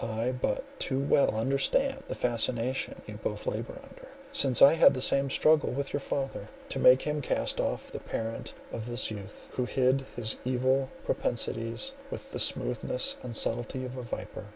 [0.03, 4.99] I but too well understand the fascination you both labour under; since I had the
[4.99, 9.49] same struggle with your father, to make him cast off the parent of this youth,
[9.51, 14.45] who hid his evil propensities with the smoothness and subtlety of a viper.